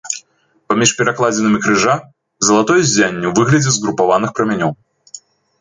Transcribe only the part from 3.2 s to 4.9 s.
ў выглядзе згрупаваных прамянёў.